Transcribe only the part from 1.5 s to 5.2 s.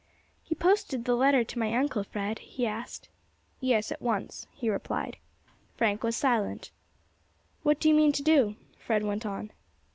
my uncle, Fred?" he asked. "Yes, at once," he replied.